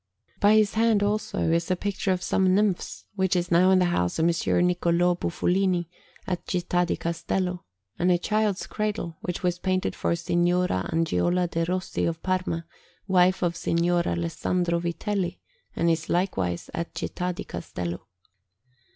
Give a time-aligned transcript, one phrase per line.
[0.39, 3.85] By his hand, also, is a picture of some nymphs, which is now in the
[3.85, 5.85] house of Messer Niccolò Bufolini
[6.25, 7.65] at Città di Castello,
[7.99, 12.65] and a child's cradle, which was painted for Signora Angiola de' Rossi of Parma,
[13.07, 15.39] wife of Signor Alessandro Vitelli,
[15.75, 18.07] and is likewise at Città di Castello.